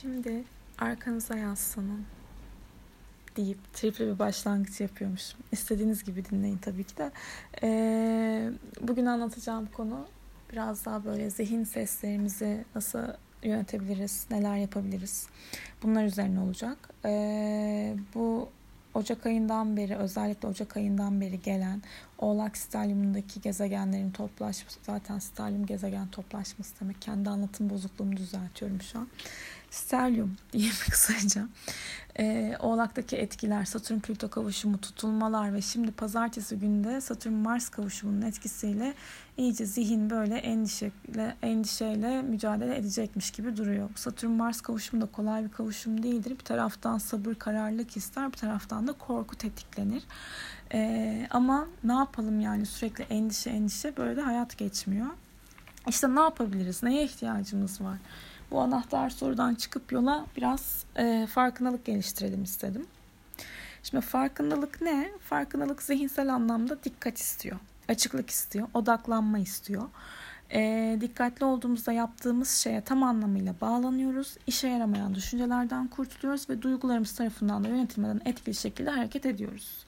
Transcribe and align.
Şimdi 0.00 0.44
arkanıza 0.78 1.36
yaslanın 1.36 2.04
deyip 3.36 3.74
tripli 3.74 4.06
bir 4.06 4.18
başlangıç 4.18 4.80
yapıyormuşum. 4.80 5.40
İstediğiniz 5.52 6.04
gibi 6.04 6.24
dinleyin 6.24 6.58
tabii 6.58 6.84
ki 6.84 6.96
de. 6.96 7.12
Ee, 7.62 8.50
bugün 8.80 9.06
anlatacağım 9.06 9.66
konu 9.66 10.06
biraz 10.52 10.86
daha 10.86 11.04
böyle 11.04 11.30
zihin 11.30 11.64
seslerimizi 11.64 12.64
nasıl 12.74 12.98
yönetebiliriz, 13.42 14.26
neler 14.30 14.56
yapabiliriz. 14.56 15.26
Bunlar 15.82 16.04
üzerine 16.04 16.40
olacak. 16.40 16.78
Ee, 17.04 17.96
bu 18.14 18.48
Ocak 18.94 19.26
ayından 19.26 19.76
beri 19.76 19.96
özellikle 19.96 20.48
Ocak 20.48 20.76
ayından 20.76 21.20
beri 21.20 21.40
gelen 21.42 21.82
Oğlak 22.18 22.56
Stelyumundaki 22.56 23.40
gezegenlerin 23.40 24.10
toplaşması 24.10 24.78
zaten 24.82 25.18
Stelyum 25.18 25.66
gezegen 25.66 26.08
toplaşması 26.08 26.80
demek. 26.80 27.02
Kendi 27.02 27.30
anlatım 27.30 27.70
bozukluğumu 27.70 28.16
düzeltiyorum 28.16 28.82
şu 28.82 28.98
an. 28.98 29.08
Stelyum 29.70 30.36
diyeyim 30.52 30.74
kısaca. 30.90 31.48
Ee, 32.18 32.56
Oğlak'taki 32.60 33.16
etkiler, 33.16 33.64
Satürn 33.64 33.98
Plüto 33.98 34.30
kavuşumu, 34.30 34.80
tutulmalar 34.80 35.54
ve 35.54 35.62
şimdi 35.62 35.92
pazartesi 35.92 36.58
günde 36.58 37.00
Satürn 37.00 37.32
Mars 37.32 37.68
kavuşumunun 37.68 38.22
etkisiyle 38.22 38.94
iyice 39.36 39.66
zihin 39.66 40.10
böyle 40.10 40.36
endişeyle, 40.36 41.36
endişeyle 41.42 42.22
mücadele 42.22 42.76
edecekmiş 42.76 43.30
gibi 43.30 43.56
duruyor. 43.56 43.90
Satürn 43.94 44.30
Mars 44.30 44.60
kavuşumu 44.60 45.02
da 45.02 45.06
kolay 45.06 45.44
bir 45.44 45.50
kavuşum 45.50 46.02
değildir. 46.02 46.30
Bir 46.30 46.44
taraftan 46.44 46.98
sabır, 46.98 47.34
kararlılık 47.34 47.96
ister, 47.96 48.32
bir 48.32 48.36
taraftan 48.36 48.88
da 48.88 48.92
korku 48.92 49.36
tetiklenir. 49.36 50.02
Ee, 50.72 51.26
ama 51.30 51.68
ne 51.84 51.92
yapalım 51.92 52.40
yani 52.40 52.66
sürekli 52.66 53.04
endişe 53.04 53.50
endişe 53.50 53.96
böyle 53.96 54.16
de 54.16 54.20
hayat 54.20 54.58
geçmiyor. 54.58 55.06
İşte 55.88 56.14
ne 56.14 56.20
yapabiliriz? 56.20 56.82
Neye 56.82 57.04
ihtiyacımız 57.04 57.80
var? 57.80 57.98
Bu 58.50 58.60
anahtar 58.60 59.10
sorudan 59.10 59.54
çıkıp 59.54 59.92
yola 59.92 60.26
biraz 60.36 60.84
e, 60.96 61.26
farkındalık 61.30 61.84
geliştirelim 61.84 62.42
istedim. 62.42 62.86
Şimdi 63.82 64.04
farkındalık 64.04 64.82
ne? 64.82 65.10
Farkındalık 65.20 65.82
zihinsel 65.82 66.34
anlamda 66.34 66.84
dikkat 66.84 67.18
istiyor, 67.18 67.56
açıklık 67.88 68.30
istiyor, 68.30 68.68
odaklanma 68.74 69.38
istiyor. 69.38 69.82
E, 70.52 70.98
dikkatli 71.00 71.44
olduğumuzda 71.44 71.92
yaptığımız 71.92 72.50
şeye 72.50 72.80
tam 72.80 73.02
anlamıyla 73.02 73.54
bağlanıyoruz. 73.60 74.36
İşe 74.46 74.68
yaramayan 74.68 75.14
düşüncelerden 75.14 75.88
kurtuluyoruz 75.88 76.50
ve 76.50 76.62
duygularımız 76.62 77.12
tarafından 77.12 77.64
da 77.64 77.68
yönetilmeden 77.68 78.20
etkili 78.24 78.54
şekilde 78.54 78.90
hareket 78.90 79.26
ediyoruz. 79.26 79.86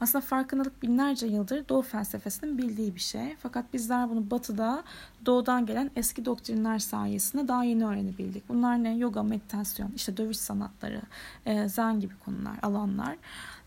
Aslında 0.00 0.24
farkındalık 0.24 0.82
binlerce 0.82 1.26
yıldır 1.26 1.68
Doğu 1.68 1.82
felsefesinin 1.82 2.58
bildiği 2.58 2.94
bir 2.94 3.00
şey. 3.00 3.36
Fakat 3.36 3.72
bizler 3.72 4.10
bunu 4.10 4.30
batıda 4.30 4.84
doğudan 5.26 5.66
gelen 5.66 5.90
eski 5.96 6.24
doktrinler 6.24 6.78
sayesinde 6.78 7.48
daha 7.48 7.64
yeni 7.64 7.86
öğrenebildik. 7.86 8.48
Bunlar 8.48 8.84
ne? 8.84 8.96
Yoga, 8.96 9.22
meditasyon, 9.22 9.92
işte 9.96 10.16
dövüş 10.16 10.36
sanatları, 10.36 11.02
e, 11.46 11.68
zen 11.68 12.00
gibi 12.00 12.14
konular, 12.24 12.56
alanlar. 12.62 13.16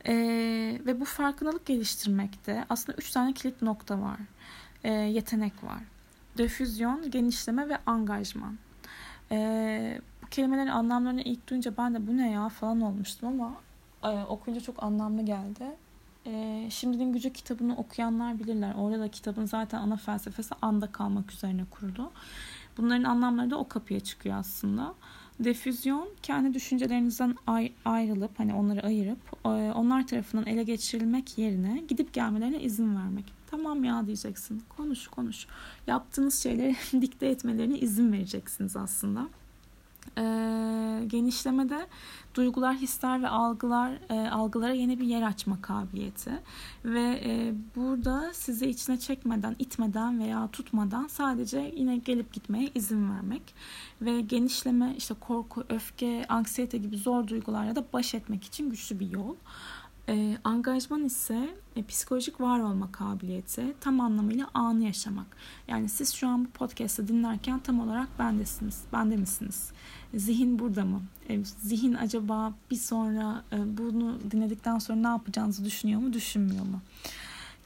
E, 0.07 0.13
ve 0.85 0.99
bu 0.99 1.05
farkındalık 1.05 1.65
geliştirmekte 1.65 2.65
aslında 2.69 2.97
üç 2.97 3.11
tane 3.11 3.33
kilit 3.33 3.61
nokta 3.61 4.01
var. 4.01 4.17
E, 4.83 4.91
yetenek 4.93 5.63
var. 5.63 5.79
Defüzyon, 6.37 7.11
genişleme 7.11 7.69
ve 7.69 7.77
angajman. 7.85 8.57
Bu 10.23 10.27
kelimelerin 10.31 10.67
anlamlarını 10.67 11.21
ilk 11.21 11.49
duyunca 11.49 11.77
ben 11.77 11.93
de 11.93 12.07
bu 12.07 12.17
ne 12.17 12.31
ya 12.31 12.49
falan 12.49 12.81
olmuştum 12.81 13.29
ama 13.29 13.55
e, 14.13 14.23
okuyunca 14.23 14.61
çok 14.61 14.83
anlamlı 14.83 15.21
geldi. 15.21 15.65
E, 16.25 16.67
Şimdinin 16.69 17.13
Gücü 17.13 17.33
kitabını 17.33 17.77
okuyanlar 17.77 18.39
bilirler. 18.39 18.73
Orada 18.77 18.99
da 18.99 19.07
kitabın 19.07 19.45
zaten 19.45 19.77
ana 19.77 19.97
felsefesi 19.97 20.55
anda 20.61 20.91
kalmak 20.91 21.31
üzerine 21.31 21.66
kurdu. 21.71 22.11
Bunların 22.78 23.03
anlamları 23.03 23.50
da 23.50 23.57
o 23.57 23.67
kapıya 23.67 24.00
çıkıyor 24.00 24.38
aslında. 24.38 24.94
Defüzyon 25.39 26.09
kendi 26.22 26.53
düşüncelerinizden 26.53 27.35
ayrılıp 27.85 28.39
hani 28.39 28.53
onları 28.53 28.84
ayırıp 28.84 29.45
onlar 29.75 30.07
tarafından 30.07 30.45
ele 30.45 30.63
geçirilmek 30.63 31.38
yerine 31.38 31.84
gidip 31.88 32.13
gelmelerine 32.13 32.61
izin 32.61 32.95
vermek. 32.95 33.25
Tamam 33.51 33.84
ya 33.84 34.05
diyeceksin. 34.05 34.63
Konuş 34.78 35.07
konuş. 35.07 35.47
Yaptığınız 35.88 36.44
şeyleri 36.44 36.75
dikte 37.01 37.28
etmelerine 37.28 37.79
izin 37.79 38.11
vereceksiniz 38.11 38.78
aslında. 38.78 39.28
Ee, 40.17 41.03
genişlemede 41.07 41.88
duygular, 42.35 42.75
hisler 42.75 43.23
ve 43.23 43.27
algılar 43.27 43.91
e, 44.09 44.29
algılara 44.29 44.73
yeni 44.73 44.99
bir 44.99 45.05
yer 45.05 45.21
açma 45.21 45.61
kabiliyeti 45.61 46.31
ve 46.85 47.21
e, 47.25 47.53
burada 47.75 48.33
sizi 48.33 48.69
içine 48.69 48.99
çekmeden, 48.99 49.55
itmeden 49.59 50.19
veya 50.19 50.49
tutmadan 50.51 51.07
sadece 51.07 51.73
yine 51.75 51.97
gelip 51.97 52.33
gitmeye 52.33 52.69
izin 52.75 53.11
vermek 53.11 53.55
ve 54.01 54.22
genişleme 54.22 54.93
işte 54.97 55.13
korku, 55.13 55.63
öfke, 55.69 56.25
anksiyete 56.29 56.77
gibi 56.77 56.97
zor 56.97 57.27
duygularla 57.27 57.75
da 57.75 57.85
baş 57.93 58.16
etmek 58.16 58.43
için 58.43 58.69
güçlü 58.69 58.99
bir 58.99 59.11
yol. 59.11 59.35
E, 60.09 60.38
angajman 60.44 61.06
ise 61.06 61.50
e, 61.75 61.84
psikolojik 61.84 62.41
var 62.41 62.59
olma 62.59 62.91
kabiliyeti, 62.91 63.74
tam 63.81 64.02
anlamıyla 64.02 64.47
anı 64.53 64.84
yaşamak. 64.84 65.38
Yani 65.68 65.90
siz 65.90 66.14
şu 66.14 66.28
an 66.28 66.46
bu 66.46 66.50
podcast'ı 66.50 67.08
dinlerken 67.08 67.59
tam 67.59 67.80
olarak 67.80 68.19
bendesiniz, 68.19 68.81
bende 68.94 69.16
misiniz? 69.16 69.72
Zihin 70.14 70.59
burada 70.59 70.86
mı? 70.86 71.02
E, 71.30 71.44
zihin 71.44 71.94
acaba 71.94 72.53
bir 72.72 72.75
sonra 72.75 73.44
e, 73.52 73.78
bunu 73.78 74.19
dinledikten 74.31 74.80
sonra 74.80 75.00
ne 75.00 75.08
yapacağınızı 75.08 75.66
düşünüyor 75.66 76.02
mu, 76.02 76.14
düşünmüyor 76.14 76.66
mu? 76.66 76.81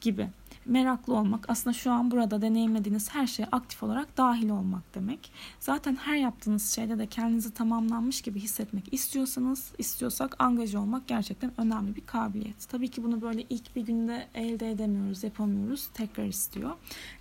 Gibi 0.00 0.28
meraklı 0.68 1.14
olmak 1.14 1.50
aslında 1.50 1.74
şu 1.74 1.92
an 1.92 2.10
burada 2.10 2.42
deneyimlediğiniz 2.42 3.14
her 3.14 3.26
şeye 3.26 3.48
aktif 3.52 3.82
olarak 3.82 4.16
dahil 4.16 4.50
olmak 4.50 4.94
demek. 4.94 5.32
Zaten 5.60 5.96
her 5.96 6.16
yaptığınız 6.16 6.70
şeyde 6.70 6.98
de 6.98 7.06
kendinizi 7.06 7.54
tamamlanmış 7.54 8.22
gibi 8.22 8.40
hissetmek 8.40 8.92
istiyorsanız, 8.92 9.72
istiyorsak 9.78 10.36
angaja 10.38 10.80
olmak 10.80 11.08
gerçekten 11.08 11.52
önemli 11.60 11.96
bir 11.96 12.06
kabiliyet. 12.06 12.68
Tabii 12.68 12.88
ki 12.88 13.04
bunu 13.04 13.22
böyle 13.22 13.42
ilk 13.50 13.76
bir 13.76 13.82
günde 13.82 14.28
elde 14.34 14.70
edemiyoruz, 14.70 15.24
yapamıyoruz. 15.24 15.88
Tekrar 15.94 16.24
istiyor. 16.24 16.70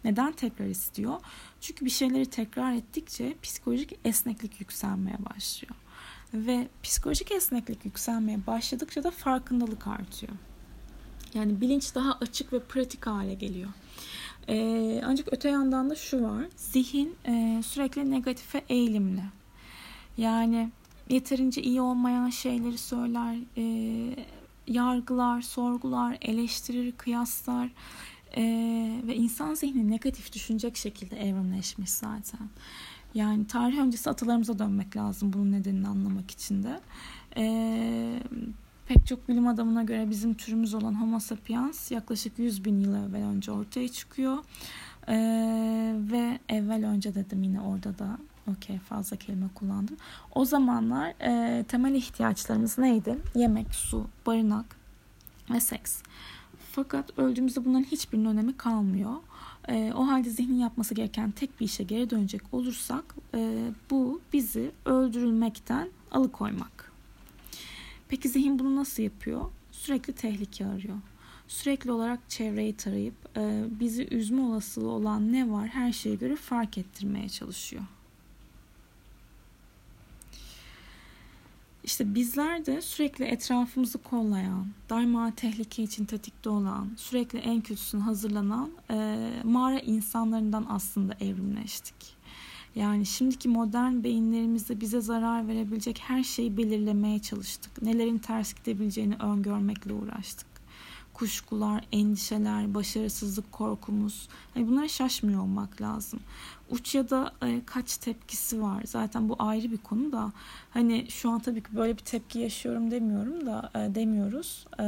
Neden 0.03 0.31
tekrar 0.31 0.65
istiyor? 0.65 1.15
Çünkü 1.61 1.85
bir 1.85 1.89
şeyleri 1.89 2.25
tekrar 2.25 2.73
ettikçe 2.73 3.35
psikolojik 3.41 3.99
esneklik 4.05 4.59
yükselmeye 4.59 5.17
başlıyor. 5.35 5.75
Ve 6.33 6.67
psikolojik 6.83 7.31
esneklik 7.31 7.85
yükselmeye 7.85 8.47
başladıkça 8.47 9.03
da 9.03 9.11
farkındalık 9.11 9.87
artıyor. 9.87 10.33
Yani 11.37 11.61
bilinç 11.61 11.95
daha 11.95 12.17
açık 12.21 12.53
ve 12.53 12.59
pratik 12.59 13.07
hale 13.07 13.33
geliyor. 13.33 13.69
Ee, 14.49 15.01
ancak 15.05 15.27
öte 15.31 15.49
yandan 15.49 15.89
da 15.89 15.95
şu 15.95 16.23
var. 16.23 16.45
Zihin 16.55 17.15
e, 17.27 17.61
sürekli 17.65 18.11
negatife 18.11 18.61
eğilimli. 18.69 19.23
Yani 20.17 20.69
yeterince 21.09 21.61
iyi 21.61 21.81
olmayan 21.81 22.29
şeyleri 22.29 22.77
söyler, 22.77 23.35
e, 23.57 23.63
yargılar, 24.67 25.41
sorgular, 25.41 26.17
eleştirir, 26.21 26.91
kıyaslar 26.91 27.69
e, 28.37 28.43
ve 29.07 29.15
insan 29.15 29.53
zihni 29.53 29.91
negatif 29.91 30.33
düşünecek 30.33 30.77
şekilde 30.77 31.17
evrimleşmiş 31.17 31.89
zaten. 31.89 32.49
Yani 33.13 33.47
tarih 33.47 33.77
öncesi 33.77 34.09
atalarımıza 34.09 34.59
dönmek 34.59 34.97
lazım 34.97 35.33
bunun 35.33 35.51
nedenini 35.51 35.87
anlamak 35.87 36.31
için 36.31 36.63
de. 36.63 36.79
E, 37.37 37.43
Pek 38.87 39.07
çok 39.07 39.29
bilim 39.29 39.47
adamına 39.47 39.83
göre 39.83 40.09
bizim 40.09 40.33
türümüz 40.33 40.73
olan 40.73 41.01
Homo 41.01 41.19
sapiens 41.19 41.91
yaklaşık 41.91 42.39
100 42.39 42.65
bin 42.65 42.79
yıl 42.79 42.95
evvel 42.95 43.23
önce 43.23 43.51
ortaya 43.51 43.87
çıkıyor. 43.87 44.37
Ee, 45.07 45.95
ve 46.11 46.39
evvel 46.49 46.85
önce 46.85 47.15
dedim 47.15 47.43
yine 47.43 47.61
orada 47.61 47.99
da 47.99 48.17
okey 48.51 48.79
fazla 48.79 49.17
kelime 49.17 49.47
kullandım. 49.55 49.97
O 50.35 50.45
zamanlar 50.45 51.13
e, 51.21 51.63
temel 51.63 51.95
ihtiyaçlarımız 51.95 52.77
neydi? 52.77 53.17
Yemek, 53.35 53.75
su, 53.75 54.07
barınak 54.25 54.65
ve 55.49 55.59
seks. 55.59 56.01
Fakat 56.71 57.19
öldüğümüzde 57.19 57.65
bunların 57.65 57.83
hiçbirinin 57.83 58.25
önemi 58.25 58.57
kalmıyor. 58.57 59.13
E, 59.67 59.93
o 59.95 60.07
halde 60.07 60.29
zihnin 60.29 60.59
yapması 60.59 60.93
gereken 60.93 61.31
tek 61.31 61.59
bir 61.59 61.65
işe 61.65 61.83
geri 61.83 62.09
dönecek 62.09 62.41
olursak 62.51 63.15
e, 63.35 63.71
bu 63.89 64.21
bizi 64.33 64.71
öldürülmekten 64.85 65.89
alıkoymak. 66.11 66.76
Peki 68.09 68.29
zihin 68.29 68.59
bunu 68.59 68.75
nasıl 68.75 69.03
yapıyor? 69.03 69.45
Sürekli 69.71 70.13
tehlike 70.13 70.65
arıyor. 70.65 70.97
Sürekli 71.47 71.91
olarak 71.91 72.29
çevreyi 72.29 72.75
tarayıp 72.75 73.37
e, 73.37 73.63
bizi 73.79 74.07
üzme 74.11 74.41
olasılığı 74.41 74.91
olan 74.91 75.33
ne 75.33 75.51
var 75.51 75.67
her 75.67 75.91
şeye 75.91 76.15
göre 76.15 76.35
fark 76.35 76.77
ettirmeye 76.77 77.29
çalışıyor. 77.29 77.83
İşte 81.83 82.15
bizler 82.15 82.65
de 82.65 82.81
sürekli 82.81 83.25
etrafımızı 83.25 83.97
kollayan, 83.97 84.67
daima 84.89 85.31
tehlike 85.35 85.83
için 85.83 86.05
tetikte 86.05 86.49
olan, 86.49 86.89
sürekli 86.97 87.39
en 87.39 87.61
kötüsünü 87.61 88.01
hazırlanan 88.01 88.69
e, 88.91 89.29
mağara 89.43 89.79
insanlarından 89.79 90.65
aslında 90.69 91.13
evrimleştik. 91.19 92.16
Yani 92.77 93.05
şimdiki 93.05 93.49
modern 93.49 94.03
beyinlerimizde 94.03 94.81
bize 94.81 95.01
zarar 95.01 95.47
verebilecek 95.47 95.99
her 96.07 96.23
şeyi 96.23 96.57
belirlemeye 96.57 97.19
çalıştık. 97.19 97.81
Nelerin 97.81 98.17
ters 98.17 98.53
gidebileceğini 98.53 99.15
öngörmekle 99.15 99.93
uğraştık. 99.93 100.47
kuşkular, 101.13 101.83
endişeler, 101.91 102.73
başarısızlık 102.73 103.51
korkumuz. 103.51 104.27
Hani 104.53 104.67
bunlara 104.67 104.87
şaşmıyor 104.87 105.41
olmak 105.41 105.81
lazım. 105.81 106.19
Uç 106.69 106.95
ya 106.95 107.09
da 107.09 107.33
e, 107.41 107.61
kaç 107.65 107.97
tepkisi 107.97 108.61
var. 108.61 108.83
Zaten 108.85 109.29
bu 109.29 109.35
ayrı 109.39 109.71
bir 109.71 109.77
konu 109.77 110.11
da 110.11 110.31
hani 110.69 111.05
şu 111.09 111.29
an 111.29 111.39
tabii 111.39 111.63
ki 111.63 111.75
böyle 111.75 111.93
bir 111.93 112.03
tepki 112.03 112.39
yaşıyorum 112.39 112.91
demiyorum 112.91 113.45
da 113.45 113.71
e, 113.75 113.95
demiyoruz. 113.95 114.67
E, 114.79 114.83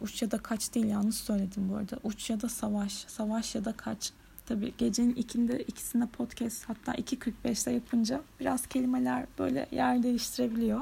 uç 0.00 0.22
ya 0.22 0.30
da 0.30 0.38
kaç 0.38 0.74
değil 0.74 0.86
yanlış 0.86 1.16
söyledim 1.16 1.68
bu 1.68 1.76
arada. 1.76 1.98
Uç 2.02 2.30
ya 2.30 2.40
da 2.40 2.48
savaş, 2.48 2.92
savaş 2.92 3.54
ya 3.54 3.64
da 3.64 3.72
kaç. 3.72 4.12
Tabii 4.46 4.72
gecenin 4.78 5.14
ikinde 5.14 5.62
ikisinde 5.62 6.06
podcast 6.06 6.68
hatta 6.68 6.92
2.45'te 6.92 7.70
yapınca 7.70 8.20
biraz 8.40 8.66
kelimeler 8.66 9.26
böyle 9.38 9.66
yer 9.70 10.02
değiştirebiliyor. 10.02 10.80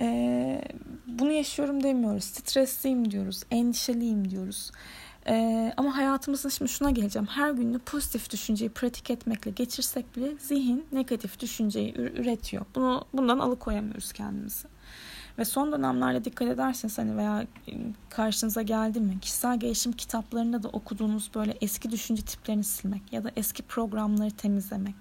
Ee, 0.00 0.62
bunu 1.06 1.32
yaşıyorum 1.32 1.82
demiyoruz. 1.82 2.24
Stresliyim 2.24 3.10
diyoruz. 3.10 3.42
Endişeliyim 3.50 4.30
diyoruz. 4.30 4.70
Ee, 5.28 5.72
ama 5.76 5.96
hayatımızın 5.96 6.48
şimdi 6.48 6.70
şuna 6.70 6.90
geleceğim. 6.90 7.26
Her 7.26 7.50
günü 7.50 7.78
pozitif 7.78 8.30
düşünceyi 8.30 8.70
pratik 8.70 9.10
etmekle 9.10 9.50
geçirsek 9.50 10.16
bile 10.16 10.34
zihin 10.38 10.86
negatif 10.92 11.40
düşünceyi 11.40 11.94
üretiyor. 11.96 12.64
Bunu 12.74 13.04
bundan 13.12 13.38
alıkoyamıyoruz 13.38 14.12
kendimizi. 14.12 14.68
Ve 15.38 15.44
son 15.44 15.72
dönemlerde 15.72 16.24
dikkat 16.24 16.48
ederseniz 16.48 16.98
hani 16.98 17.16
veya 17.16 17.46
karşınıza 18.10 18.62
geldi 18.62 19.00
mi 19.00 19.20
kişisel 19.20 19.60
gelişim 19.60 19.92
kitaplarında 19.92 20.62
da 20.62 20.68
okuduğunuz 20.68 21.30
böyle 21.34 21.56
eski 21.60 21.90
düşünce 21.90 22.22
tiplerini 22.22 22.64
silmek 22.64 23.12
ya 23.12 23.24
da 23.24 23.30
eski 23.36 23.62
programları 23.62 24.30
temizlemek 24.30 24.94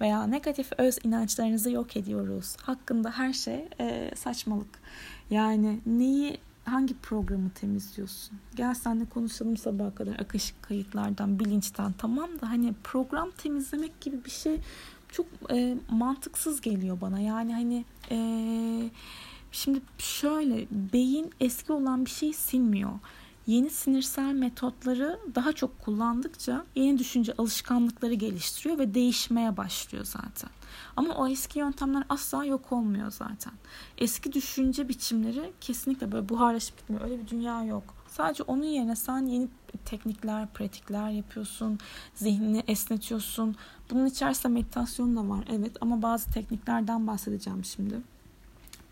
veya 0.00 0.26
negatif 0.26 0.72
öz 0.78 0.98
inançlarınızı 1.04 1.70
yok 1.70 1.96
ediyoruz. 1.96 2.56
Hakkında 2.62 3.10
her 3.10 3.32
şey 3.32 3.68
e, 3.80 4.10
saçmalık. 4.16 4.78
Yani 5.30 5.80
neyi 5.86 6.38
hangi 6.64 6.94
programı 6.94 7.50
temizliyorsun? 7.50 8.38
Gel 8.54 8.74
senle 8.74 9.04
konuşalım 9.04 9.56
sabaha 9.56 9.94
kadar 9.94 10.14
akışık 10.20 10.62
kayıtlardan, 10.62 11.38
bilinçten 11.38 11.92
tamam 11.92 12.30
da 12.40 12.50
hani 12.50 12.74
program 12.84 13.30
temizlemek 13.30 14.00
gibi 14.00 14.24
bir 14.24 14.30
şey 14.30 14.60
çok 15.08 15.26
e, 15.50 15.76
mantıksız 15.90 16.60
geliyor 16.60 17.00
bana. 17.00 17.20
Yani 17.20 17.52
hani 17.52 17.84
e, 18.10 18.18
şimdi 19.56 19.80
şöyle 19.98 20.66
beyin 20.70 21.30
eski 21.40 21.72
olan 21.72 22.04
bir 22.04 22.10
şey 22.10 22.32
silmiyor 22.32 22.92
yeni 23.46 23.70
sinirsel 23.70 24.34
metotları 24.34 25.20
daha 25.34 25.52
çok 25.52 25.78
kullandıkça 25.78 26.64
yeni 26.74 26.98
düşünce 26.98 27.34
alışkanlıkları 27.38 28.14
geliştiriyor 28.14 28.78
ve 28.78 28.94
değişmeye 28.94 29.56
başlıyor 29.56 30.04
zaten. 30.04 30.50
Ama 30.96 31.14
o 31.14 31.28
eski 31.28 31.58
yöntemler 31.58 32.04
asla 32.08 32.44
yok 32.44 32.72
olmuyor 32.72 33.10
zaten. 33.10 33.52
Eski 33.98 34.32
düşünce 34.32 34.88
biçimleri 34.88 35.52
kesinlikle 35.60 36.12
böyle 36.12 36.28
buharlaşıp 36.28 36.78
gitmiyor. 36.78 37.04
Öyle 37.04 37.18
bir 37.18 37.28
dünya 37.28 37.64
yok. 37.64 37.84
Sadece 38.08 38.42
onun 38.42 38.64
yerine 38.64 38.96
sen 38.96 39.26
yeni 39.26 39.48
teknikler, 39.84 40.46
pratikler 40.52 41.10
yapıyorsun, 41.10 41.78
zihnini 42.14 42.64
esnetiyorsun. 42.68 43.56
Bunun 43.90 44.06
içerisinde 44.06 44.52
meditasyon 44.52 45.16
da 45.16 45.28
var 45.28 45.44
evet 45.50 45.76
ama 45.80 46.02
bazı 46.02 46.30
tekniklerden 46.30 47.06
bahsedeceğim 47.06 47.64
şimdi. 47.64 48.00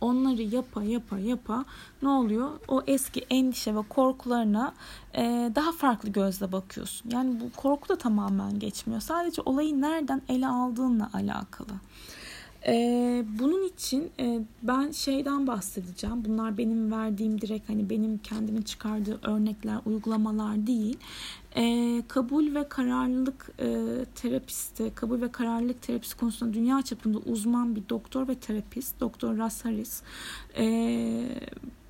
Onları 0.05 0.43
yapa 0.43 0.83
yapa 0.83 1.19
yapa 1.19 1.65
ne 2.03 2.09
oluyor? 2.09 2.51
O 2.69 2.83
eski 2.87 3.21
endişe 3.31 3.75
ve 3.75 3.83
korkularına 3.89 4.75
e, 5.15 5.53
daha 5.55 5.73
farklı 5.73 6.09
gözle 6.09 6.53
bakıyorsun. 6.53 7.11
Yani 7.11 7.41
bu 7.41 7.61
korku 7.61 7.89
da 7.89 7.99
tamamen 7.99 8.59
geçmiyor. 8.59 9.01
Sadece 9.01 9.43
olayı 9.45 9.81
nereden 9.81 10.23
ele 10.29 10.49
aldığınla 10.49 11.11
alakalı. 11.15 11.73
Ee, 12.67 13.25
bunun 13.39 13.69
için 13.69 14.11
e, 14.21 14.41
ben 14.63 14.91
şeyden 14.91 15.47
bahsedeceğim. 15.47 16.25
Bunlar 16.25 16.59
benim 16.59 16.93
verdiğim 16.93 17.41
direkt 17.41 17.69
hani 17.69 17.91
benim 17.91 18.19
kendimin 18.19 18.63
çıkardığı 18.63 19.21
örnekler, 19.23 19.79
uygulamalar 19.87 20.67
değil. 20.67 20.99
Ee, 21.57 22.03
kabul 22.09 22.55
ve 22.55 22.69
kararlılık 22.69 23.51
e, 23.59 23.67
terapisti, 24.15 24.93
kabul 24.95 25.21
ve 25.21 25.33
kararlılık 25.33 25.83
terapisi 25.83 26.17
konusunda 26.17 26.55
dünya 26.55 26.83
çapında 26.83 27.19
uzman 27.19 27.77
bir 27.77 27.83
doktor 27.89 28.29
ve 28.29 28.35
terapist, 28.35 29.01
Doktor 29.01 29.37
Russ 29.37 29.65
Harris. 29.65 30.03
Ee, 30.57 31.27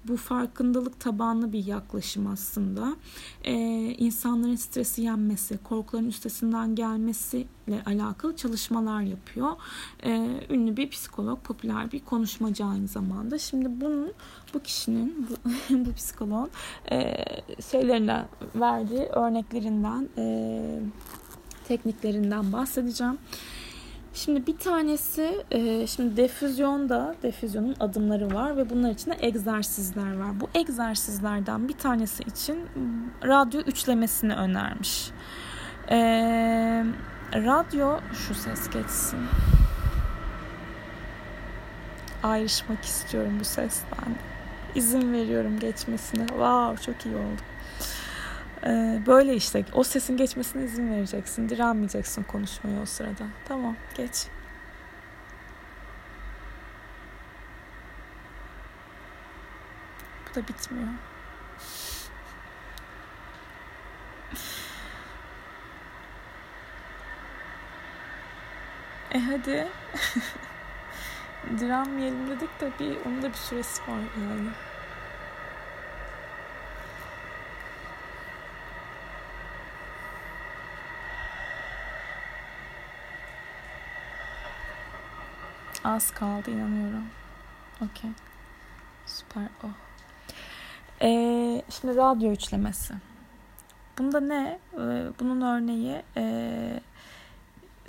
bu 0.08 0.16
farkındalık 0.16 1.00
tabanlı 1.00 1.52
bir 1.52 1.66
yaklaşım 1.66 2.26
aslında. 2.26 2.96
Ee, 3.44 3.52
insanların 3.98 4.56
stresi 4.56 5.02
yenmesi, 5.02 5.58
korkuların 5.58 6.08
üstesinden 6.08 6.74
gelmesiyle 6.74 7.82
alakalı 7.86 8.36
çalışmalar 8.36 9.00
yapıyor. 9.00 9.50
Ee, 10.04 10.28
ünlü 10.50 10.76
bir 10.76 10.90
psikolog, 10.90 11.42
popüler 11.42 11.92
bir 11.92 12.00
konuşmacı 12.00 12.64
aynı 12.64 12.88
zamanda. 12.88 13.38
Şimdi 13.38 13.80
bunun 13.80 14.12
bu 14.54 14.60
kişinin, 14.60 15.28
bu, 15.30 15.50
bu 15.86 15.94
psikoloğun 15.94 16.50
e, 16.90 17.16
şeylerinden 17.70 18.28
verdiği 18.54 19.02
örneklerinden, 19.02 20.08
e, 20.18 20.80
tekniklerinden 21.68 22.52
bahsedeceğim. 22.52 23.18
Şimdi 24.14 24.46
bir 24.46 24.58
tanesi 24.58 25.44
e, 25.50 25.86
şimdi 25.86 26.16
defüzyonda 26.16 27.14
defüzyonun 27.22 27.76
adımları 27.80 28.34
var 28.34 28.56
ve 28.56 28.70
bunlar 28.70 28.90
için 28.90 29.10
de 29.10 29.16
egzersizler 29.20 30.18
var. 30.18 30.40
Bu 30.40 30.48
egzersizlerden 30.54 31.68
bir 31.68 31.72
tanesi 31.72 32.22
için 32.22 32.58
radyo 33.24 33.60
üçlemesini 33.60 34.34
önermiş. 34.34 35.10
E, 35.90 35.96
radyo 37.34 37.98
şu 38.12 38.34
ses 38.34 38.70
geçsin. 38.70 39.18
Ayrışmak 42.22 42.84
istiyorum 42.84 43.36
bu 43.40 43.44
sesten. 43.44 44.16
İzin 44.74 45.12
veriyorum 45.12 45.58
geçmesine. 45.58 46.26
Wow 46.26 46.92
çok 46.92 47.06
iyi 47.06 47.16
oldu. 47.16 47.53
Ee, 48.66 49.02
böyle 49.06 49.34
işte 49.34 49.64
o 49.72 49.84
sesin 49.84 50.16
geçmesine 50.16 50.64
izin 50.64 50.90
vereceksin. 50.90 51.48
Direnmeyeceksin 51.48 52.22
konuşmayı 52.22 52.80
o 52.80 52.86
sırada. 52.86 53.24
Tamam 53.48 53.76
geç. 53.96 54.26
Bu 60.30 60.34
da 60.34 60.48
bitmiyor. 60.48 60.88
E 69.10 69.18
hadi. 69.18 69.68
Direnmeyelim 71.60 72.30
dedik 72.30 72.60
de 72.60 72.70
bir 72.80 72.96
onun 73.06 73.22
da 73.22 73.28
bir 73.28 73.34
süresi 73.34 73.82
var 73.82 73.98
yani. 73.98 74.48
Az 85.84 86.10
kaldı 86.10 86.50
inanıyorum. 86.50 87.04
Okey. 87.76 88.10
Süper. 89.06 89.48
Oh. 89.64 89.68
Ee, 91.02 91.62
şimdi 91.70 91.96
radyo 91.96 92.32
üçlemesi. 92.32 92.94
Bunda 93.98 94.20
ne? 94.20 94.58
Ee, 94.74 95.06
bunun 95.20 95.40
örneği 95.40 96.02
e, 96.16 96.80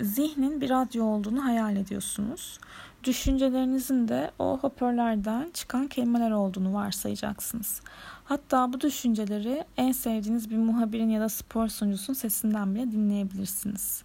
zihnin 0.00 0.60
bir 0.60 0.70
radyo 0.70 1.04
olduğunu 1.04 1.44
hayal 1.44 1.76
ediyorsunuz. 1.76 2.58
Düşüncelerinizin 3.04 4.08
de 4.08 4.30
o 4.38 4.58
hoparlörlerden 4.58 5.50
çıkan 5.54 5.86
kelimeler 5.86 6.30
olduğunu 6.30 6.74
varsayacaksınız. 6.74 7.80
Hatta 8.24 8.72
bu 8.72 8.80
düşünceleri 8.80 9.64
en 9.76 9.92
sevdiğiniz 9.92 10.50
bir 10.50 10.56
muhabirin 10.56 11.08
ya 11.08 11.20
da 11.20 11.28
spor 11.28 11.68
sunucusunun 11.68 12.16
sesinden 12.16 12.74
bile 12.74 12.92
dinleyebilirsiniz. 12.92 14.04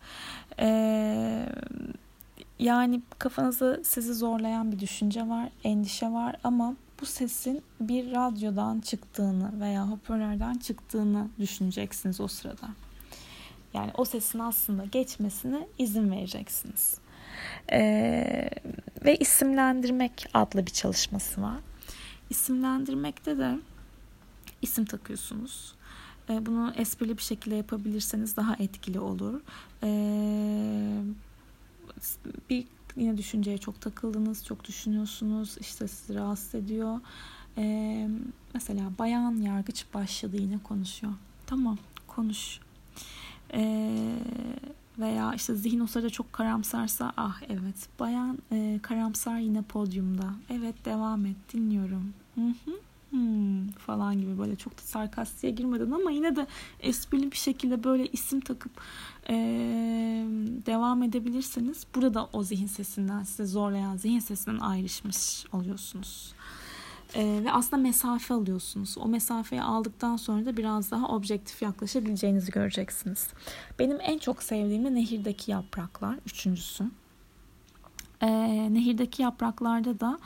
Ee, 0.59 1.45
yani 2.61 3.01
kafanızı 3.19 3.81
sizi 3.85 4.13
zorlayan 4.13 4.71
bir 4.71 4.79
düşünce 4.79 5.29
var, 5.29 5.49
endişe 5.63 6.11
var 6.11 6.35
ama 6.43 6.75
bu 7.01 7.05
sesin 7.05 7.63
bir 7.79 8.11
radyodan 8.11 8.79
çıktığını 8.79 9.61
veya 9.61 9.89
hoparlörden 9.89 10.53
çıktığını 10.53 11.27
düşüneceksiniz 11.39 12.21
o 12.21 12.27
sırada. 12.27 12.67
Yani 13.73 13.91
o 13.97 14.05
sesin 14.05 14.39
aslında 14.39 14.85
geçmesine 14.85 15.67
izin 15.77 16.11
vereceksiniz. 16.11 16.97
Ee, 17.71 18.49
ve 19.05 19.17
isimlendirmek 19.17 20.25
adlı 20.33 20.65
bir 20.65 20.71
çalışması 20.71 21.41
var. 21.41 21.59
İsimlendirmekte 22.29 23.37
de 23.37 23.59
isim 24.61 24.85
takıyorsunuz. 24.85 25.75
Ee, 26.29 26.45
bunu 26.45 26.73
esprili 26.77 27.17
bir 27.17 27.23
şekilde 27.23 27.55
yapabilirseniz 27.55 28.35
daha 28.35 28.55
etkili 28.59 28.99
olur. 28.99 29.41
Ee, 29.83 31.01
bir 32.49 32.67
yine 32.95 33.17
düşünceye 33.17 33.57
çok 33.57 33.81
takıldınız, 33.81 34.45
çok 34.45 34.65
düşünüyorsunuz, 34.67 35.57
işte 35.59 35.87
sizi 35.87 36.15
rahatsız 36.19 36.55
ediyor. 36.55 36.99
Ee, 37.57 38.09
mesela 38.53 38.91
bayan 38.99 39.31
yargıç 39.31 39.85
başladı 39.93 40.37
yine 40.37 40.57
konuşuyor. 40.63 41.13
Tamam 41.47 41.77
konuş. 42.07 42.59
Ee, 43.53 44.15
veya 44.99 45.33
işte 45.33 45.55
zihin 45.55 45.79
o 45.79 45.87
sırada 45.87 46.09
çok 46.09 46.33
karamsarsa 46.33 47.13
ah 47.17 47.41
evet 47.49 47.89
bayan 47.99 48.37
e, 48.51 48.79
karamsar 48.81 49.39
yine 49.39 49.61
podyumda. 49.61 50.33
Evet 50.49 50.85
devam 50.85 51.25
et 51.25 51.35
dinliyorum. 51.53 52.13
Hı 52.35 52.41
hı. 52.41 52.71
Hmm, 53.31 53.67
falan 53.71 54.21
gibi 54.21 54.37
böyle 54.39 54.55
çok 54.55 54.77
da 54.77 54.81
sarkastiğe 54.81 55.53
girmeden 55.53 55.91
ama 55.91 56.11
yine 56.11 56.35
de 56.35 56.47
esprili 56.79 57.31
bir 57.31 57.37
şekilde 57.37 57.83
böyle 57.83 58.07
isim 58.07 58.39
takıp 58.39 58.71
e, 59.29 59.35
devam 60.65 61.03
edebilirseniz 61.03 61.87
burada 61.95 62.29
o 62.33 62.43
zihin 62.43 62.67
sesinden 62.67 63.23
size 63.23 63.45
zorlayan 63.45 63.97
zihin 63.97 64.19
sesinden 64.19 64.59
ayrışmış 64.59 65.45
oluyorsunuz. 65.53 66.33
E, 67.15 67.41
ve 67.43 67.51
aslında 67.51 67.81
mesafe 67.81 68.33
alıyorsunuz. 68.33 68.97
O 68.97 69.07
mesafeyi 69.07 69.61
aldıktan 69.61 70.17
sonra 70.17 70.45
da 70.45 70.57
biraz 70.57 70.91
daha 70.91 71.07
objektif 71.07 71.61
yaklaşabileceğinizi 71.61 72.51
göreceksiniz. 72.51 73.27
Benim 73.79 73.97
en 74.01 74.17
çok 74.17 74.43
sevdiğim 74.43 74.85
de 74.85 74.93
nehirdeki 74.93 75.51
yapraklar. 75.51 76.15
Üçüncüsü. 76.25 76.83
E, 78.21 78.29
nehirdeki 78.73 79.21
yapraklarda 79.21 79.99
da 79.99 80.19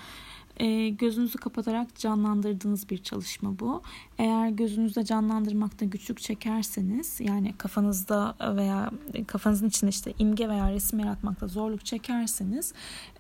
e, 0.57 0.89
gözünüzü 0.89 1.38
kapatarak 1.38 1.95
canlandırdığınız 1.95 2.89
bir 2.89 2.97
çalışma 3.03 3.59
bu. 3.59 3.81
Eğer 4.17 4.50
gözünüzde 4.50 5.05
canlandırmakta 5.05 5.85
güçlük 5.85 6.19
çekerseniz 6.21 7.19
yani 7.19 7.53
kafanızda 7.57 8.35
veya 8.55 8.91
kafanızın 9.27 9.67
içinde 9.67 9.89
işte 9.89 10.13
imge 10.19 10.50
veya 10.50 10.71
resim 10.71 11.00
yaratmakta 11.00 11.47
zorluk 11.47 11.85
çekerseniz 11.85 12.74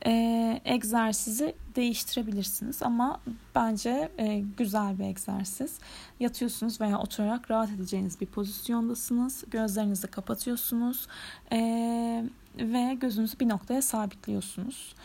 e, 0.05 0.61
egzersizi 0.65 1.55
değiştirebilirsiniz 1.75 2.83
ama 2.83 3.21
bence 3.55 4.11
e, 4.17 4.43
güzel 4.57 4.99
bir 4.99 5.03
egzersiz. 5.03 5.79
Yatıyorsunuz 6.19 6.81
veya 6.81 6.99
oturarak 6.99 7.51
rahat 7.51 7.69
edeceğiniz 7.69 8.21
bir 8.21 8.25
pozisyondasınız. 8.25 9.43
Gözlerinizi 9.51 10.07
kapatıyorsunuz 10.07 11.07
e, 11.51 12.29
ve 12.59 12.93
gözünüzü 12.93 13.39
bir 13.39 13.49
noktaya 13.49 13.81
sabitliyorsunuz 13.81 14.95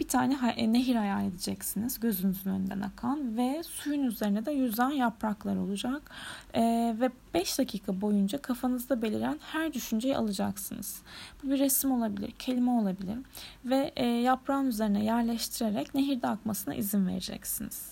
bir 0.00 0.08
tane 0.08 0.54
e, 0.56 0.72
nehir 0.72 0.96
hayal 0.96 1.26
edeceksiniz 1.26 2.00
gözünüzün 2.00 2.50
önünden 2.50 2.80
akan 2.80 3.36
ve 3.36 3.62
suyun 3.62 4.02
üzerine 4.02 4.46
de 4.46 4.52
yüzen 4.52 4.90
yapraklar 4.90 5.56
olacak 5.56 6.10
e, 6.54 6.62
ve 7.00 7.10
5 7.34 7.58
dakika 7.58 8.00
boyunca 8.00 8.42
kafanızda 8.42 9.02
beliren 9.02 9.38
her 9.52 9.72
düşünceyi 9.72 10.16
alacaksınız. 10.16 11.02
Bu 11.42 11.50
bir 11.50 11.58
resim 11.58 11.92
olabilir, 11.92 12.30
kelime 12.30 12.70
olabilir 12.70 13.18
ve 13.64 13.92
e, 13.96 14.06
yaprağın 14.06 14.66
üzerine 14.66 15.04
yerleştirerek 15.04 15.94
nehirde 15.94 16.28
akmasına 16.28 16.74
izin 16.74 17.06
vereceksiniz. 17.06 17.90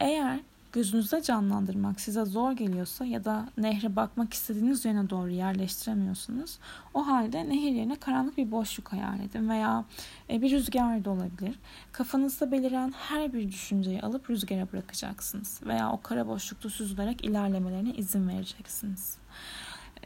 Eğer 0.00 0.40
gözünüzde 0.72 1.22
canlandırmak 1.22 2.00
size 2.00 2.24
zor 2.24 2.52
geliyorsa 2.52 3.04
ya 3.04 3.24
da 3.24 3.48
nehre 3.56 3.96
bakmak 3.96 4.34
istediğiniz 4.34 4.84
yöne 4.84 5.10
doğru 5.10 5.30
yerleştiremiyorsunuz. 5.30 6.58
O 6.94 7.06
halde 7.06 7.48
nehir 7.48 7.72
yerine 7.72 7.96
karanlık 7.96 8.36
bir 8.36 8.50
boşluk 8.50 8.92
hayal 8.92 9.20
edin 9.20 9.48
veya 9.48 9.84
e, 10.30 10.42
bir 10.42 10.50
rüzgar 10.50 11.04
da 11.04 11.10
olabilir. 11.10 11.58
Kafanızda 11.92 12.52
beliren 12.52 12.94
her 13.08 13.32
bir 13.32 13.48
düşünceyi 13.52 14.02
alıp 14.02 14.30
rüzgara 14.30 14.72
bırakacaksınız 14.72 15.60
veya 15.66 15.92
o 15.92 16.00
kara 16.00 16.26
boşlukta 16.26 16.70
süzülerek 16.70 17.24
ilerlemelerine 17.24 17.94
izin 17.94 18.28
vereceksiniz. 18.28 19.16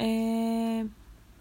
Eee 0.00 0.86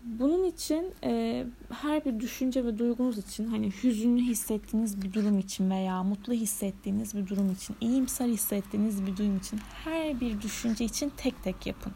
bunun 0.03 0.43
için 0.43 0.93
e, 1.03 1.45
her 1.69 2.05
bir 2.05 2.19
düşünce 2.19 2.65
ve 2.65 2.77
duygunuz 2.77 3.17
için 3.17 3.47
hani 3.47 3.71
hüzünlü 3.83 4.21
hissettiğiniz 4.21 5.01
bir 5.01 5.13
durum 5.13 5.39
için 5.39 5.69
veya 5.69 6.03
mutlu 6.03 6.33
hissettiğiniz 6.33 7.15
bir 7.15 7.27
durum 7.27 7.51
için, 7.51 7.75
iyimser 7.81 8.27
hissettiğiniz 8.27 9.05
bir 9.05 9.17
durum 9.17 9.37
için 9.37 9.59
her 9.83 10.19
bir 10.19 10.41
düşünce 10.41 10.85
için 10.85 11.11
tek 11.17 11.43
tek 11.43 11.67
yapın. 11.67 11.93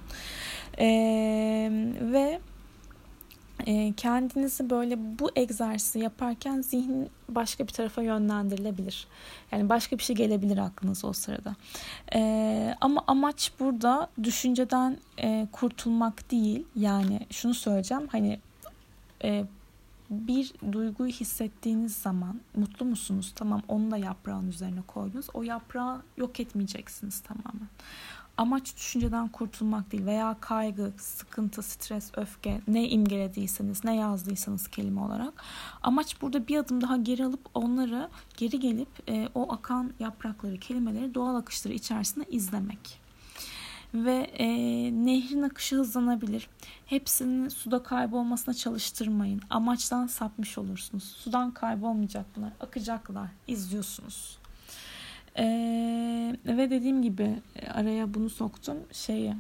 E, 0.80 0.88
ve 2.02 2.40
kendinizi 3.98 4.70
böyle 4.70 5.20
bu 5.20 5.32
egzersizi 5.36 6.00
yaparken 6.00 6.62
zihin 6.62 7.10
başka 7.30 7.68
bir 7.68 7.74
tarafa 7.74 8.02
yönlendirilebilir. 8.02 9.08
Yani 9.52 9.70
başka 9.70 9.98
bir 9.98 10.04
şey 10.04 10.16
gelebilir 10.16 10.58
aklınıza 10.58 11.08
o 11.08 11.14
sırada. 11.14 11.56
E, 12.16 12.76
ama 12.82 13.04
amaç 13.08 13.52
burada 13.60 14.10
düşünceden 14.24 14.98
e, 15.20 15.48
kurtulmak 15.52 16.32
değil. 16.32 16.66
Yani 16.76 17.20
şunu 17.32 17.54
söyleyeceğim. 17.54 18.08
Hani 18.12 18.40
e, 19.24 19.46
bir 20.10 20.54
duyguyu 20.72 21.12
hissettiğiniz 21.12 21.96
zaman 21.96 22.40
mutlu 22.56 22.86
musunuz? 22.86 23.32
Tamam 23.36 23.62
onu 23.68 23.92
da 23.92 23.98
yaprağın 23.98 24.48
üzerine 24.48 24.82
koydunuz. 24.88 25.28
O 25.34 25.44
yaprağı 25.44 26.02
yok 26.18 26.40
etmeyeceksiniz 26.40 27.20
tamamen. 27.20 27.68
Amaç 28.38 28.76
düşünceden 28.76 29.28
kurtulmak 29.28 29.92
değil 29.92 30.06
veya 30.06 30.38
kaygı, 30.42 30.94
sıkıntı, 30.98 31.62
stres, 31.62 32.12
öfke 32.18 32.62
ne 32.68 32.90
imgelediyseniz, 32.90 33.84
ne 33.84 33.96
yazdıysanız 33.96 34.68
kelime 34.68 35.02
olarak. 35.02 35.44
Amaç 35.82 36.22
burada 36.22 36.48
bir 36.48 36.58
adım 36.58 36.82
daha 36.82 36.98
geri 36.98 37.26
alıp 37.26 37.50
onları 37.54 38.10
geri 38.38 38.60
gelip 38.60 39.10
e, 39.10 39.30
o 39.36 39.54
akan 39.54 39.94
yaprakları, 40.00 40.60
kelimeleri 40.60 41.16
doğal 41.16 41.36
akışları 41.36 41.74
içerisinde 41.74 42.26
izlemek. 42.30 43.00
Ve 43.94 44.18
e, 44.18 44.48
nehrin 45.06 45.42
akışı 45.42 45.76
hızlanabilir. 45.76 46.50
Hepsini 46.86 47.50
suda 47.50 47.84
kaybolmasına 47.84 48.54
çalıştırmayın. 48.54 49.42
Amaçtan 49.50 50.08
sapmış 50.08 50.58
olursunuz. 50.58 51.04
Sudan 51.04 51.52
kaybolmayacak 51.52 52.26
bunlar. 52.36 52.52
Akacaklar. 52.60 53.30
İzliyorsunuz. 53.48 54.38
Ee, 55.38 56.36
ve 56.46 56.70
dediğim 56.70 57.02
gibi 57.02 57.42
e, 57.56 57.68
araya 57.68 58.14
bunu 58.14 58.30
soktum. 58.30 58.78
Şeyi 58.92 59.36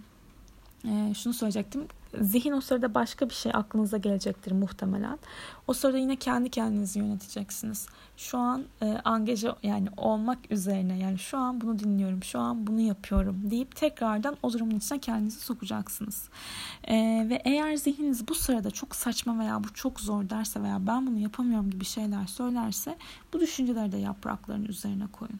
e, 0.85 1.13
şunu 1.13 1.33
söyleyecektim. 1.33 1.87
Zihin 2.21 2.51
o 2.51 2.61
sırada 2.61 2.93
başka 2.93 3.29
bir 3.29 3.33
şey 3.33 3.51
aklınıza 3.55 3.97
gelecektir 3.97 4.51
muhtemelen. 4.51 5.19
O 5.67 5.73
sırada 5.73 5.97
yine 5.97 6.15
kendi 6.15 6.49
kendinizi 6.49 6.99
yöneteceksiniz. 6.99 7.87
Şu 8.17 8.37
an 8.37 8.63
e, 8.81 8.85
angaja 8.85 9.55
yani 9.63 9.87
olmak 9.97 10.51
üzerine 10.51 10.97
yani 10.99 11.19
şu 11.19 11.37
an 11.37 11.61
bunu 11.61 11.79
dinliyorum, 11.79 12.23
şu 12.23 12.39
an 12.39 12.67
bunu 12.67 12.79
yapıyorum 12.79 13.41
deyip 13.51 13.75
tekrardan 13.75 14.37
o 14.43 14.53
durumun 14.53 14.75
içine 14.75 14.99
kendinizi 14.99 15.39
sokacaksınız. 15.39 16.29
E, 16.83 16.95
ve 17.29 17.41
eğer 17.45 17.75
zihniniz 17.75 18.27
bu 18.27 18.35
sırada 18.35 18.71
çok 18.71 18.95
saçma 18.95 19.39
veya 19.39 19.63
bu 19.63 19.73
çok 19.73 19.99
zor 19.99 20.29
derse 20.29 20.63
veya 20.63 20.87
ben 20.87 21.07
bunu 21.07 21.19
yapamıyorum 21.19 21.69
gibi 21.69 21.85
şeyler 21.85 22.27
söylerse 22.27 22.97
bu 23.33 23.39
düşünceleri 23.39 23.91
de 23.91 23.97
yaprakların 23.97 24.65
üzerine 24.65 25.07
koyun. 25.11 25.39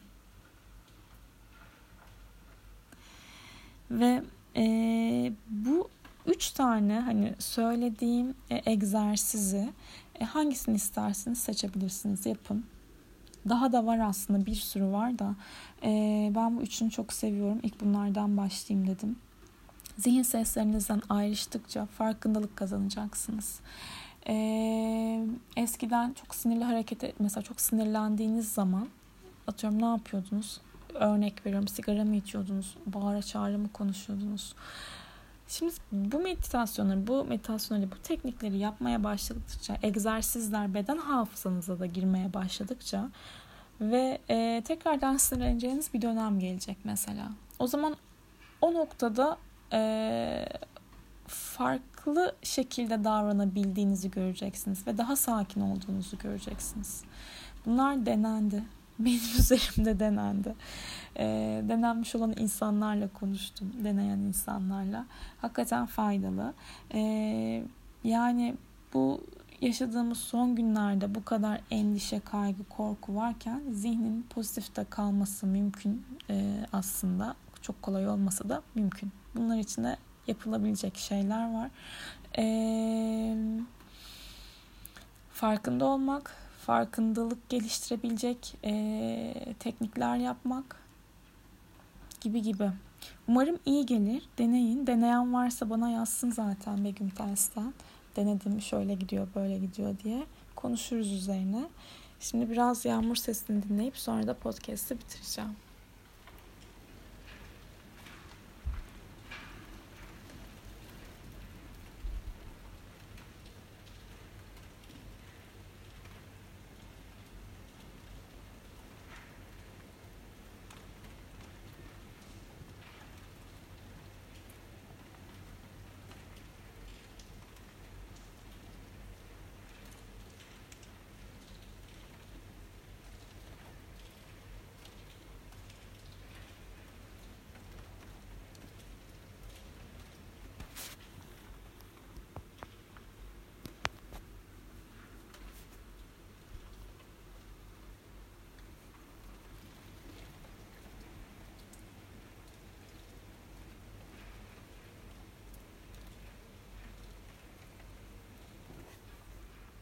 Ve 3.90 4.22
e, 4.56 5.32
bu 5.50 5.88
üç 6.26 6.50
tane 6.50 7.00
hani 7.00 7.34
söylediğim 7.38 8.34
e, 8.50 8.62
egzersizi 8.72 9.68
e, 10.20 10.24
hangisini 10.24 10.76
isterseniz 10.76 11.38
seçebilirsiniz 11.38 12.26
yapın. 12.26 12.64
Daha 13.48 13.72
da 13.72 13.86
var 13.86 13.98
aslında 13.98 14.46
bir 14.46 14.54
sürü 14.54 14.86
var 14.86 15.18
da 15.18 15.34
e, 15.82 15.90
ben 16.34 16.56
bu 16.56 16.62
üçünü 16.62 16.90
çok 16.90 17.12
seviyorum. 17.12 17.60
İlk 17.62 17.80
bunlardan 17.80 18.36
başlayayım 18.36 18.88
dedim. 18.88 19.16
Zihin 19.98 20.22
seslerinizden 20.22 21.02
ayrıştıkça 21.08 21.86
farkındalık 21.86 22.56
kazanacaksınız. 22.56 23.60
Ee, 24.28 25.26
eskiden 25.56 26.12
çok 26.12 26.34
sinirli 26.34 26.64
hareket 26.64 27.04
et, 27.04 27.14
mesela 27.18 27.42
çok 27.42 27.60
sinirlendiğiniz 27.60 28.52
zaman 28.52 28.88
atıyorum 29.46 29.82
ne 29.82 29.86
yapıyordunuz? 29.86 30.60
Örnek 30.94 31.46
veriyorum 31.46 31.68
sigara 31.68 32.04
mı 32.04 32.16
içiyordunuz, 32.16 32.76
bağıra 32.86 33.22
çağrı 33.22 33.58
mı 33.58 33.68
konuşuyordunuz. 33.72 34.54
Şimdi 35.48 35.72
bu 35.92 36.20
meditasyonları, 36.20 37.06
bu 37.06 37.24
meditasyonları, 37.24 37.90
bu 37.90 37.96
teknikleri 38.02 38.58
yapmaya 38.58 39.04
başladıkça, 39.04 39.76
egzersizler 39.82 40.74
beden 40.74 40.96
hafızanıza 40.96 41.78
da 41.78 41.86
girmeye 41.86 42.34
başladıkça 42.34 43.10
ve 43.80 44.18
e, 44.30 44.62
tekrardan 44.64 45.16
sinirleneceğiniz 45.16 45.94
bir 45.94 46.02
dönem 46.02 46.38
gelecek 46.38 46.76
mesela. 46.84 47.28
O 47.58 47.66
zaman 47.66 47.96
o 48.60 48.74
noktada 48.74 49.38
e, 49.72 50.48
farklı 51.26 52.34
şekilde 52.42 53.04
davranabildiğinizi 53.04 54.10
göreceksiniz 54.10 54.86
ve 54.86 54.98
daha 54.98 55.16
sakin 55.16 55.60
olduğunuzu 55.60 56.18
göreceksiniz. 56.18 57.02
Bunlar 57.66 58.06
denendi 58.06 58.64
benim 58.98 59.20
üzerimde 59.38 60.00
denendi. 60.00 60.54
E, 61.16 61.24
denenmiş 61.68 62.14
olan 62.14 62.34
insanlarla 62.38 63.08
konuştum. 63.08 63.72
Deneyen 63.84 64.18
insanlarla. 64.18 65.06
Hakikaten 65.40 65.86
faydalı. 65.86 66.54
E, 66.94 67.00
yani 68.04 68.56
bu 68.94 69.20
yaşadığımız 69.60 70.18
son 70.18 70.56
günlerde 70.56 71.14
bu 71.14 71.24
kadar 71.24 71.60
endişe, 71.70 72.20
kaygı, 72.20 72.64
korku 72.64 73.14
varken 73.14 73.62
zihnin 73.70 74.26
pozitifte 74.30 74.84
kalması 74.84 75.46
mümkün 75.46 76.06
e, 76.30 76.66
aslında. 76.72 77.34
Çok 77.62 77.82
kolay 77.82 78.08
olmasa 78.08 78.48
da 78.48 78.62
mümkün. 78.74 79.12
Bunlar 79.34 79.58
için 79.58 79.84
de 79.84 79.96
yapılabilecek 80.26 80.96
şeyler 80.96 81.54
var. 81.54 81.70
E, 82.38 82.44
farkında 85.30 85.84
olmak, 85.84 86.36
farkındalık 86.68 87.48
geliştirebilecek 87.48 88.54
e, 88.64 89.54
teknikler 89.58 90.16
yapmak 90.16 90.76
gibi 92.20 92.42
gibi. 92.42 92.70
Umarım 93.28 93.58
iyi 93.66 93.86
gelir. 93.86 94.28
Deneyin. 94.38 94.86
Deneyen 94.86 95.32
varsa 95.32 95.70
bana 95.70 95.90
yazsın 95.90 96.30
zaten 96.30 96.84
Begüm 96.84 97.08
Tels'ten. 97.08 97.74
Denedim 98.16 98.60
şöyle 98.60 98.94
gidiyor 98.94 99.28
böyle 99.34 99.58
gidiyor 99.58 99.96
diye. 100.04 100.26
Konuşuruz 100.56 101.12
üzerine. 101.12 101.64
Şimdi 102.20 102.50
biraz 102.50 102.84
yağmur 102.84 103.16
sesini 103.16 103.62
dinleyip 103.62 103.96
sonra 103.96 104.26
da 104.26 104.34
podcast'ı 104.34 104.98
bitireceğim. 104.98 105.50